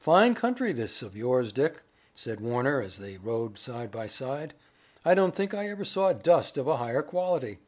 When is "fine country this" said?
0.00-1.02